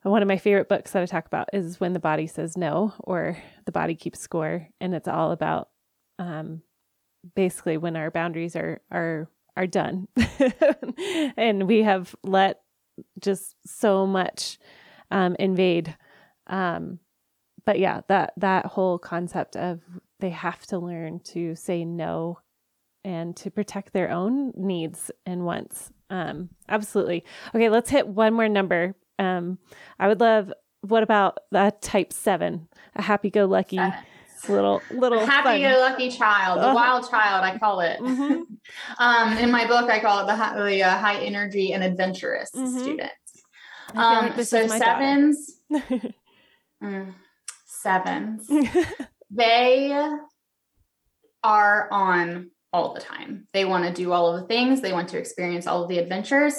[0.03, 2.93] One of my favorite books that I talk about is when the body says no
[2.99, 5.69] or the body keeps score, and it's all about
[6.17, 6.61] um,
[7.35, 9.29] basically when our boundaries are are
[9.59, 10.07] are done,
[11.37, 12.61] and we have let
[13.19, 14.57] just so much
[15.11, 15.97] um, invade.
[16.47, 16.99] Um,
[17.65, 19.81] but yeah, that that whole concept of
[20.21, 22.39] they have to learn to say no
[23.03, 25.91] and to protect their own needs and wants.
[26.09, 27.25] Um, absolutely.
[27.53, 28.95] Okay, let's hit one more number.
[29.19, 29.59] Um,
[29.99, 30.53] I would love.
[30.81, 32.69] What about that type seven?
[32.95, 33.77] A happy-go-lucky
[34.47, 35.73] Little little Happy fun.
[35.79, 36.73] lucky child, the Uh-huh.
[36.75, 37.99] wild child, I call it.
[37.99, 38.45] Mhm.
[38.99, 42.51] um, in my book, I call it the, hi- the uh, high energy and adventurous
[42.55, 42.79] Mhm.
[42.79, 43.11] student.
[43.95, 44.99] Um, like so is my daughter.
[45.01, 45.59] sevens,
[46.83, 47.13] mm,
[47.65, 48.49] sevens,
[49.31, 49.91] they
[51.43, 53.47] are on all the time.
[53.53, 55.97] They want to do all of the things, they want to experience all of the
[55.97, 56.55] adventures.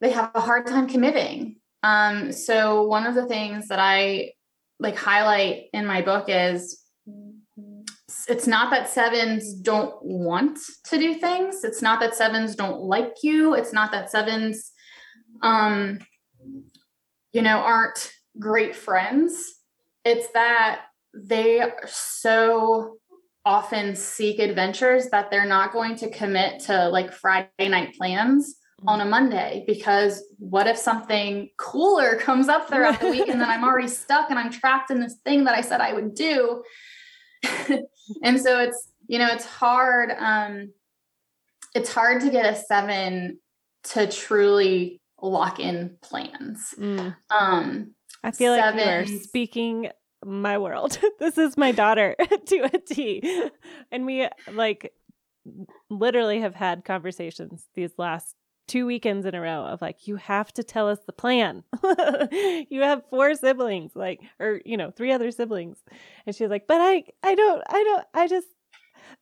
[0.00, 1.56] They have a hard time committing.
[1.82, 4.32] Um, so one of the things that I
[4.80, 6.80] like highlight in my book is
[8.28, 11.64] it's not that sevens don't want to do things.
[11.64, 13.54] It's not that sevens don't like you.
[13.54, 14.72] It's not that sevens
[15.42, 15.98] um
[17.32, 19.54] you know aren't great friends.
[20.04, 20.82] It's that
[21.14, 22.98] they so
[23.44, 28.56] often seek adventures that they're not going to commit to like Friday night plans
[28.86, 33.48] on a Monday because what if something cooler comes up throughout the week and then
[33.48, 36.62] I'm already stuck and I'm trapped in this thing that I said I would do.
[38.22, 40.72] and so it's you know it's hard um
[41.74, 43.38] it's hard to get a 7
[43.82, 46.74] to truly lock in plans.
[46.78, 47.16] Mm.
[47.30, 49.90] Um I feel like you are speaking
[50.24, 50.98] my world.
[51.18, 53.50] this is my daughter to a T.
[53.90, 54.92] And we like
[55.90, 58.34] literally have had conversations these last
[58.66, 61.64] two weekends in a row of like, you have to tell us the plan.
[62.70, 65.78] you have four siblings, like, or, you know, three other siblings.
[66.26, 68.48] And she's like, but I, I don't, I don't, I just,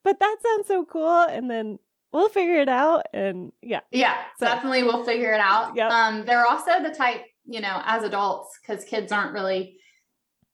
[0.04, 1.22] but that sounds so cool.
[1.22, 1.78] And then
[2.12, 3.06] we'll figure it out.
[3.12, 3.80] And yeah.
[3.90, 5.74] Yeah, So- definitely we'll figure it out.
[5.76, 5.90] Yep.
[5.90, 9.76] Um, they're also the type, you know, as adults, because kids aren't really,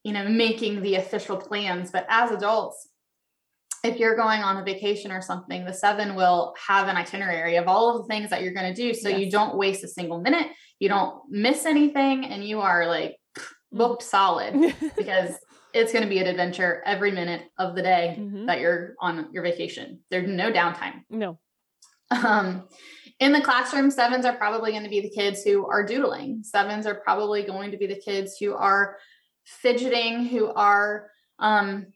[0.03, 2.89] you know, making the official plans, but as adults,
[3.89, 7.67] if you're going on a vacation or something, the seven will have an itinerary of
[7.67, 8.95] all of the things that you're going to do.
[8.95, 10.49] So you don't waste a single minute,
[10.79, 13.17] you don't miss anything, and you are like
[13.73, 14.55] booked solid
[14.97, 15.35] because
[15.75, 18.47] it's going to be an adventure every minute of the day Mhm.
[18.47, 20.01] that you're on your vacation.
[20.11, 21.03] There's no downtime.
[21.11, 21.39] No.
[22.11, 22.69] Um,
[23.21, 26.43] in the classroom, sevens are probably going to be the kids who are doodling.
[26.43, 28.97] Sevens are probably going to be the kids who are
[29.45, 31.87] fidgeting, who are um,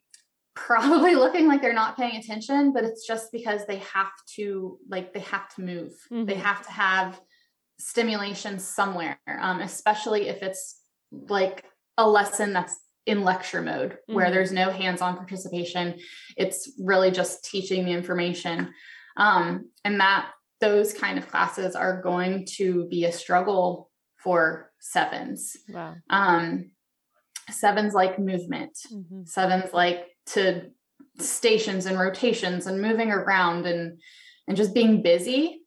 [0.55, 5.13] probably looking like they're not paying attention, but it's just because they have to, like,
[5.15, 5.93] they have to move.
[6.27, 6.43] They Mhm.
[6.43, 7.21] have to have
[7.79, 10.81] stimulation somewhere, um, especially if it's
[11.11, 11.65] like
[11.99, 14.33] a lesson that's in lecture mode where Mhm.
[14.33, 15.99] there's no hands-on participation
[16.37, 18.73] it's really just teaching the information
[19.17, 20.31] um, and that
[20.61, 23.91] those kind of classes are going to be a struggle
[24.23, 25.57] for sevens.
[25.69, 25.97] Wow.
[26.11, 26.71] Um,
[27.51, 29.29] sevens like movement, Mhm.
[29.29, 30.71] sevens like to
[31.19, 34.01] stations and rotations and moving around and
[34.49, 35.61] and just being busy.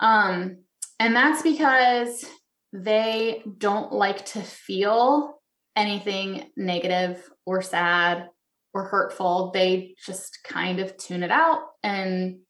[0.00, 0.58] Um,
[1.00, 2.24] and that's because
[2.72, 5.40] they don't like to feel
[5.74, 8.28] anything negative or sad
[8.74, 9.50] or hurtful.
[9.52, 12.40] They just kind of tune it out and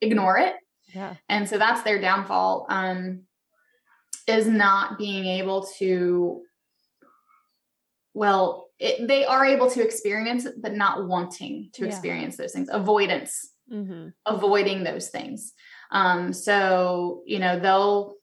[0.00, 0.54] ignore it.
[0.94, 1.14] Yeah.
[1.28, 2.66] And so that's their downfall.
[2.68, 3.22] Um,
[4.26, 6.42] is not being able to
[8.16, 11.88] well it, they are able to experience it but not wanting to Yeah.
[11.88, 14.10] experience those things avoidance Mm-hmm.
[14.26, 15.52] avoiding those things
[15.90, 18.14] um so you know they'll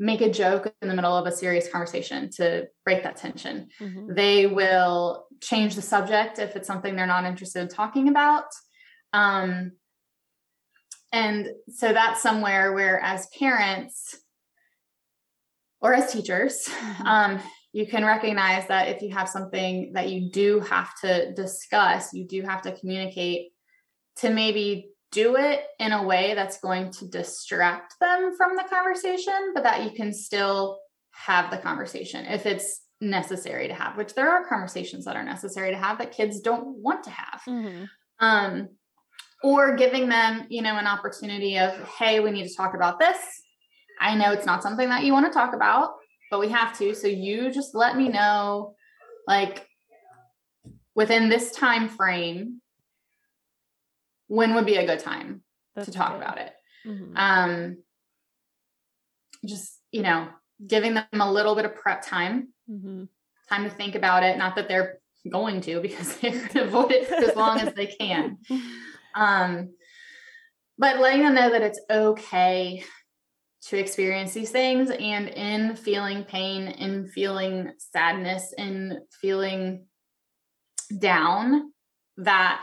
[0.00, 4.14] make a joke in the middle of a serious conversation to break that tension Mm-hmm.
[4.14, 8.46] they will change the subject if it's something they're not interested in talking about
[9.12, 9.72] um
[11.12, 14.16] and so that's somewhere where as parents
[15.80, 17.06] or as teachers Mhm.
[17.06, 17.32] um,
[17.74, 22.24] you can recognize that if you have something that you do have to discuss, you
[22.24, 23.50] do have to communicate
[24.18, 29.50] to maybe do it in a way that's going to distract them from the conversation,
[29.54, 30.78] but that you can still
[31.10, 35.72] have the conversation if it's necessary to have, which there are conversations that are necessary
[35.72, 37.40] to have that kids don't want to have.
[37.48, 37.84] Mm-hmm.
[38.20, 38.68] Um,
[39.42, 43.18] or giving them, you know, an opportunity of, hey, we need to talk about this.
[44.00, 45.94] I know it's not something that you want to talk about,
[46.34, 46.96] but we have to.
[46.96, 48.74] So you just let me know,
[49.28, 49.68] like,
[50.96, 52.60] within this time frame,
[54.26, 55.44] when would be a good time
[55.80, 56.52] to talk about it.
[56.84, 57.16] Mm-hmm.
[57.16, 57.76] Um,
[59.46, 60.26] just you know,
[60.66, 63.04] giving them a little bit of prep time, Mm-hmm.
[63.48, 64.36] time to think about it.
[64.36, 64.98] Not that they're
[65.30, 68.38] going to, because they're going to avoid it as long as they can.
[69.16, 69.74] Um,
[70.76, 72.82] but letting them know that it's okay
[73.68, 79.86] to experience these things and in feeling pain, in feeling sadness, in feeling
[80.98, 81.72] down,
[82.18, 82.62] that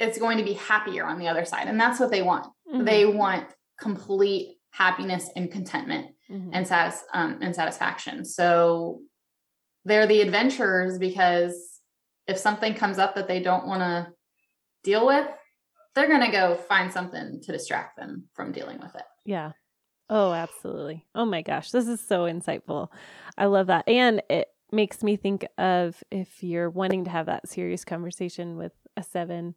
[0.00, 1.66] it's going to be happier on the other side.
[1.68, 2.46] And that's what they want.
[2.72, 2.86] Mhm.
[2.86, 3.48] They want
[3.78, 6.50] complete happiness and contentment Mhm.
[6.52, 8.24] and satis- um, and satisfaction.
[8.24, 9.02] So
[9.84, 11.80] they're the adventurers because
[12.26, 14.12] if something comes up that they don't want to
[14.84, 15.28] deal with,
[15.94, 19.04] they're going to go find something to distract them from dealing with it.
[19.24, 19.52] Yeah.
[20.10, 21.04] Oh, absolutely.
[21.14, 22.88] Oh my gosh, this is so insightful.
[23.36, 23.88] I love that.
[23.88, 28.72] And it makes me think of if you're wanting to have that serious conversation with
[28.96, 29.54] a seven,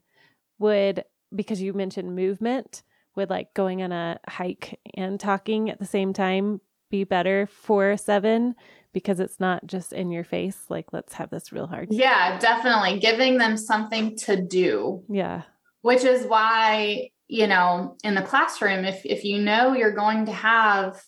[0.60, 2.84] would, because you mentioned movement,
[3.16, 7.92] would like going on a hike and talking at the same time be better for
[7.92, 8.56] a seven
[8.94, 10.66] because it's not just in your face?
[10.70, 11.88] Like, let's have this real hard.
[11.92, 15.44] Yeah, definitely giving them something to do, Yeah.
[15.82, 20.34] which is why, you know, in the classroom, if if you know you're going to
[20.34, 21.02] have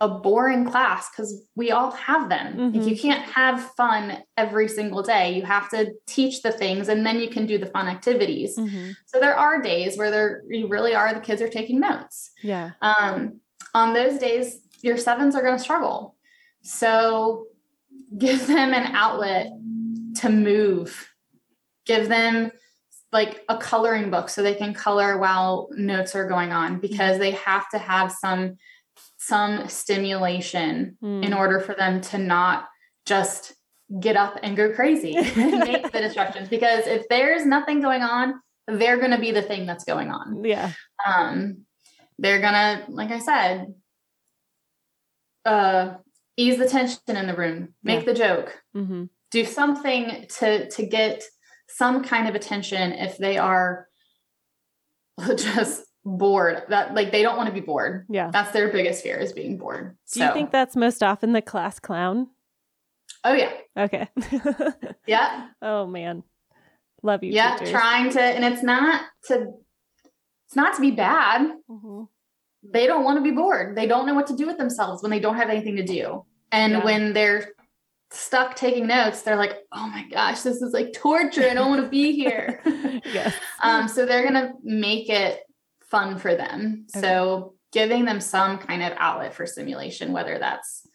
[0.00, 2.72] a boring class because we all have them.
[2.72, 2.88] Like, Mhm.
[2.90, 5.34] you can't have fun every single day.
[5.34, 8.56] You have to teach the things and then you can do the fun activities.
[8.56, 12.30] hmm So there are days where there you really are the kids are taking notes.
[12.42, 12.70] Yeah.
[12.80, 13.40] Um,
[13.74, 16.16] on those days, your sevens are going to struggle.
[16.62, 17.46] So
[18.16, 19.46] give them an outlet
[20.20, 20.90] to move.
[21.84, 22.50] Give them
[23.12, 27.30] like a coloring book so they can color while notes are going on because they
[27.32, 28.56] have to have some
[29.18, 31.24] some stimulation Mm.
[31.24, 32.66] in order for them to not
[33.04, 33.54] just
[34.00, 38.34] get up and go crazy and make the distractions because if there's nothing going on
[38.66, 40.72] they're going to be the thing that's going on Yeah.
[41.06, 41.58] um
[42.18, 43.66] they're gonna like i said
[45.44, 45.94] uh
[46.36, 48.12] ease the tension in the room make Yeah.
[48.12, 51.22] the joke hmm do something to to get
[51.68, 53.88] some kind of attention if they are
[55.36, 58.30] just bored that like they don't want to be bored Yeah.
[58.32, 61.80] that's their biggest fear is being bored Do you think that's most often the class
[61.80, 62.28] clown?
[63.24, 64.08] oh yeah Okay.
[65.06, 66.22] yeah oh man.
[67.02, 67.32] Love you.
[67.32, 67.70] yeah teachers.
[67.70, 69.52] trying to and it's not to
[70.46, 72.06] it's not to be bad Mhm.
[72.62, 73.76] they don't want to be bored.
[73.76, 76.24] They don't know what to do with themselves when they don't have anything to do.
[76.52, 76.84] And Yeah.
[76.84, 77.48] when they're
[78.10, 81.48] stuck taking notes, they're like, oh my gosh, this is like torture.
[81.48, 82.60] I don't want to be here.
[83.04, 83.34] yes.
[83.62, 85.40] um, so they're going to make it
[85.82, 86.86] fun for them.
[86.88, 90.86] So giving them some kind of outlet for simulation whether that's,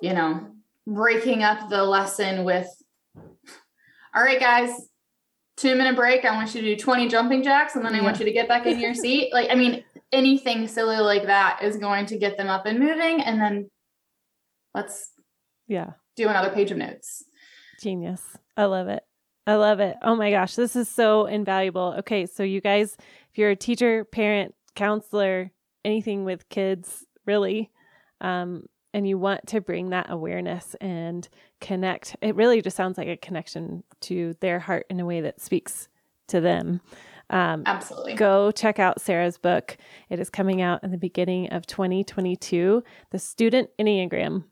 [0.00, 0.48] you know,
[0.86, 2.68] breaking up the lesson with,
[4.14, 4.70] all right, guys,
[5.56, 6.24] two minute break.
[6.24, 8.48] I want you to do 20 jumping jacks and then I want you to get
[8.48, 9.32] back in your seat.
[9.32, 13.20] Like, I mean, anything silly like that is going to get them up and moving.
[13.22, 13.70] And then
[14.74, 15.10] let's
[15.68, 15.92] Yeah.
[16.16, 17.24] Do another page of notes.
[17.80, 18.22] Genius.
[18.56, 19.02] I love it.
[19.46, 19.96] I love it.
[20.02, 21.96] Oh my gosh, this is so invaluable.
[21.98, 22.96] Okay, so you guys,
[23.30, 25.50] if you're a teacher, parent, counselor,
[25.84, 27.70] anything with kids, really.
[28.20, 31.28] Um, and you want to bring that awareness and
[31.60, 32.16] connect.
[32.22, 35.88] It really just sounds like a connection to their heart in a way that speaks
[36.28, 36.80] to them.
[37.28, 38.14] Um, Absolutely.
[38.14, 39.76] Go check out Sarah's book.
[40.10, 44.44] It is coming out in the beginning of 2022, The Student Enneagram.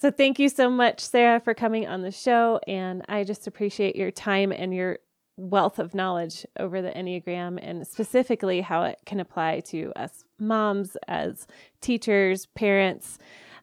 [0.00, 2.60] So, thank you so much, Sarah, for coming on the show.
[2.68, 5.00] And I just appreciate your time and your
[5.36, 10.96] wealth of knowledge over the Enneagram and specifically how it can apply to us moms,
[11.08, 11.48] as
[11.80, 13.18] teachers, parents,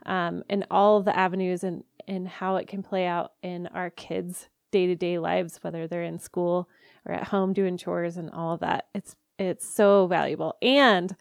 [0.05, 4.49] um, and all the avenues and, and how it can play out in our kids'
[4.71, 6.67] day to day lives, whether they're in school
[7.05, 8.87] or at home doing chores and all of that.
[8.93, 10.55] It's it's so valuable.
[10.61, 11.15] And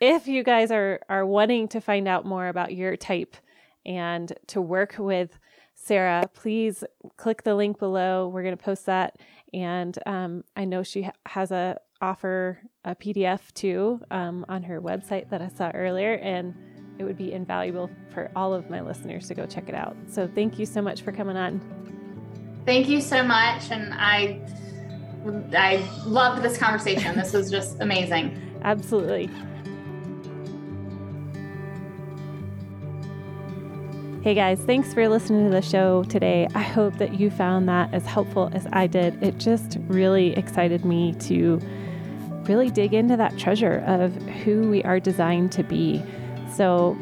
[0.00, 3.36] if you guys are are wanting to find out more about your type
[3.84, 5.38] and to work with
[5.74, 6.84] Sarah, please
[7.16, 8.28] click the link below.
[8.28, 9.18] We're going to post that
[9.54, 14.80] and um, I know she ha- has a offer a PDF too um, on her
[14.80, 16.54] website that I saw earlier, and
[16.98, 19.96] it would be invaluable for all of my listeners to go check it out.
[20.08, 21.60] So thank you so much for coming on.
[22.66, 24.40] Thank you so much, and I
[25.56, 27.16] I loved this conversation.
[27.16, 28.40] this was just amazing.
[28.62, 29.30] Absolutely.
[34.24, 36.48] Hey guys, thanks for listening to the show today.
[36.54, 39.22] I hope that you found that as helpful as I did.
[39.22, 41.60] It just really excited me to
[42.44, 46.02] really dig into that treasure of who we are designed to be.
[46.50, 46.96] So,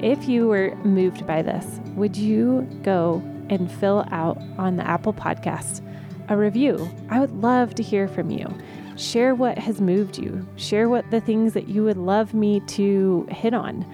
[0.00, 1.66] if you were moved by this,
[1.96, 5.82] would you go and fill out on the Apple Podcast
[6.30, 6.90] a review?
[7.10, 8.50] I would love to hear from you.
[8.96, 13.28] Share what has moved you, share what the things that you would love me to
[13.30, 13.84] hit on.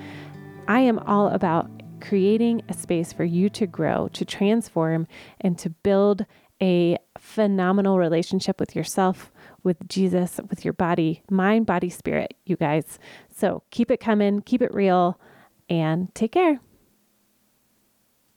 [0.68, 1.68] I am all about
[2.08, 5.06] creating a space for you to grow, to transform,
[5.40, 6.24] and to build
[6.60, 9.30] a phenomenal relationship with yourself,
[9.62, 12.98] with Jesus, with your body, mind, body, spirit, you guys.
[13.34, 15.20] So keep it coming, keep it real,
[15.68, 16.60] and take care.